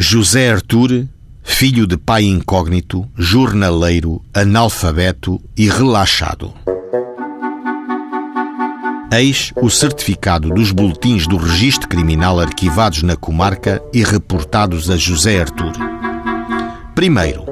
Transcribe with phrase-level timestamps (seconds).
[0.00, 1.08] José Artur,
[1.42, 6.54] filho de pai incógnito, jornaleiro, analfabeto e relaxado.
[9.10, 15.40] Eis o certificado dos boletins do registro criminal arquivados na comarca e reportados a José
[15.40, 15.72] Artur.
[16.94, 17.42] Primeiro,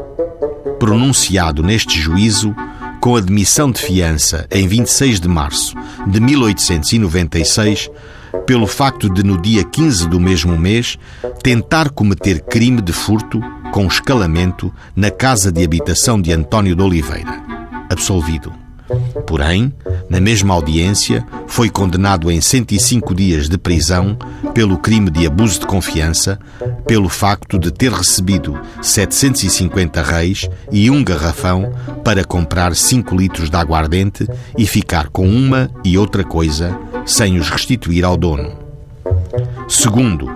[0.78, 2.54] pronunciado neste juízo
[3.00, 5.74] com admissão de fiança em 26 de março
[6.06, 7.90] de 1896,
[8.44, 10.98] pelo facto de, no dia 15 do mesmo mês,
[11.42, 13.40] tentar cometer crime de furto
[13.72, 17.42] com escalamento na casa de habitação de António de Oliveira.
[17.88, 18.52] Absolvido.
[19.26, 19.72] Porém,
[20.08, 24.16] na mesma audiência, foi condenado em 105 dias de prisão
[24.56, 26.38] pelo crime de abuso de confiança,
[26.86, 33.56] pelo facto de ter recebido 750 reis e um garrafão para comprar 5 litros de
[33.58, 38.58] aguardente e ficar com uma e outra coisa sem os restituir ao dono.
[39.68, 40.26] Segundo,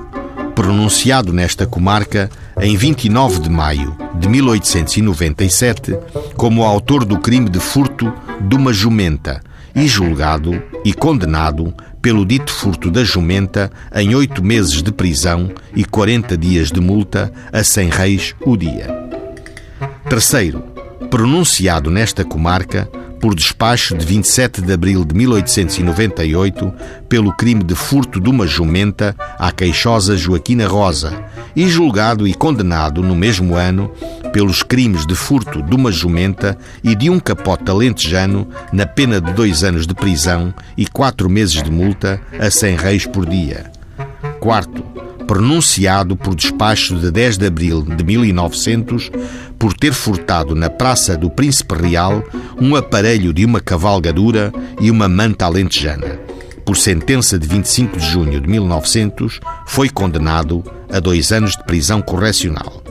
[0.55, 2.29] pronunciado nesta comarca
[2.61, 5.99] em 29 de maio de 1897
[6.37, 9.41] como autor do crime de furto de uma jumenta
[9.75, 15.85] e julgado e condenado pelo dito furto da jumenta em oito meses de prisão e
[15.85, 18.87] 40 dias de multa a cem reis o dia.
[20.09, 20.63] Terceiro,
[21.11, 22.89] pronunciado nesta comarca
[23.21, 26.73] por despacho de 27 de abril de 1898
[27.09, 31.23] pelo crime de furto de uma jumenta à queixosa Joaquina Rosa
[31.55, 33.93] e julgado e condenado no mesmo ano
[34.33, 39.33] pelos crimes de furto de uma jumenta e de um capote alentejano na pena de
[39.33, 43.71] dois anos de prisão e quatro meses de multa a cem reis por dia.
[44.39, 44.83] Quarto,
[45.27, 49.11] pronunciado por despacho de 10 de abril de 1900
[49.59, 52.25] por ter furtado na Praça do Príncipe Real
[52.61, 56.19] um aparelho de uma cavalgadura e uma manta alentejana.
[56.65, 62.03] Por sentença de 25 de junho de 1900, foi condenado a dois anos de prisão
[62.03, 62.83] correcional.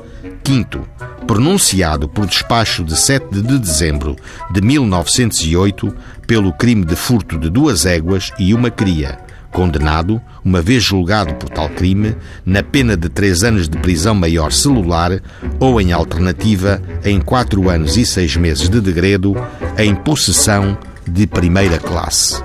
[0.43, 0.87] Quinto,
[1.29, 4.15] pronunciado por despacho de 7 de dezembro
[4.49, 9.19] de 1908 pelo crime de furto de duas éguas e uma cria
[9.51, 14.51] condenado, uma vez julgado por tal crime, na pena de três anos de prisão maior
[14.51, 15.21] celular
[15.59, 19.35] ou, em alternativa, em quatro anos e seis meses de degredo,
[19.77, 20.75] em possessão
[21.07, 22.43] de primeira classe.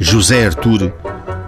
[0.00, 0.90] José Artur,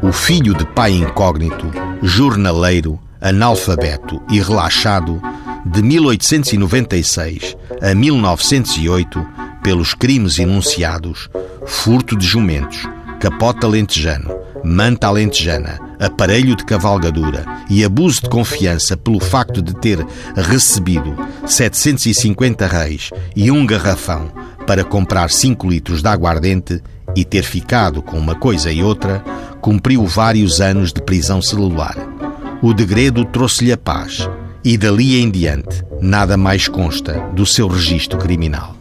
[0.02, 1.70] o filho de pai incógnito,
[2.02, 5.22] jornaleiro, analfabeto e relaxado,
[5.66, 9.26] de 1896 a 1908,
[9.62, 11.28] pelos crimes enunciados,
[11.66, 12.88] furto de jumentos,
[13.20, 14.34] capota lentejano,
[14.64, 20.04] manta alentejana, aparelho de cavalgadura e abuso de confiança pelo facto de ter
[20.34, 21.14] recebido
[21.46, 24.32] 750 reis e um garrafão
[24.66, 26.82] para comprar 5 litros de aguardente
[27.14, 29.22] e ter ficado com uma coisa e outra,
[29.60, 31.96] cumpriu vários anos de prisão celular.
[32.62, 34.28] O degredo trouxe-lhe a paz
[34.64, 38.76] e dali em diante nada mais consta do seu registro criminal.